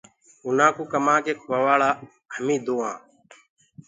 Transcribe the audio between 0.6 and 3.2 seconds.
ڪوٚ ڪمآنٚ ڪي کوٚوآوآݪآ هميٚنٚ دو آنٚ۔